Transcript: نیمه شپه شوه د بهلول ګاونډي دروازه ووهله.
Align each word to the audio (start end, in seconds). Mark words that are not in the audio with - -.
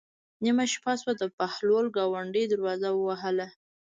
نیمه 0.43 0.65
شپه 0.73 0.93
شوه 0.99 1.13
د 1.17 1.23
بهلول 1.37 1.85
ګاونډي 1.97 2.43
دروازه 2.53 2.89
ووهله. 2.93 3.47